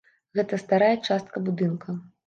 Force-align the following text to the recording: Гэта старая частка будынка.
Гэта 0.39 0.59
старая 0.63 0.91
частка 1.07 1.47
будынка. 1.47 2.01